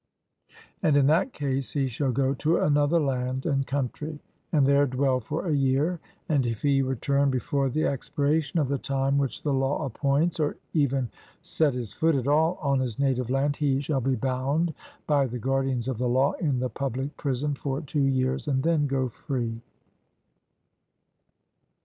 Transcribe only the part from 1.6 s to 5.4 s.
he shall go to another land and country, and there dwell